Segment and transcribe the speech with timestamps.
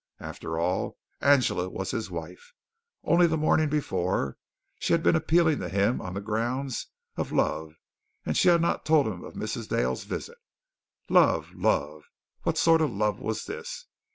[0.19, 2.53] After all, Angela was his wife.
[3.03, 4.35] Only the morning before,
[4.79, 7.75] she had been appealing to him on the grounds of love,
[8.25, 9.69] and she had not told him of Mrs.
[9.69, 10.39] Dale's visit.
[11.07, 11.53] Love!
[11.53, 12.09] Love!
[12.41, 13.85] What sort of love was this?